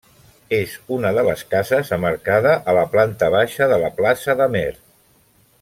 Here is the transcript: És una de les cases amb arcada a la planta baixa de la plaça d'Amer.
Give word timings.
És 0.59 0.71
una 0.95 1.11
de 1.17 1.25
les 1.27 1.43
cases 1.51 1.93
amb 1.99 2.09
arcada 2.11 2.55
a 2.73 2.77
la 2.79 2.87
planta 2.97 3.31
baixa 3.39 3.71
de 3.75 3.81
la 3.87 3.95
plaça 4.01 4.39
d'Amer. 4.41 4.69